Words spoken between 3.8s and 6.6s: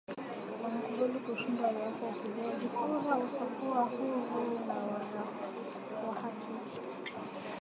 huru na wa haki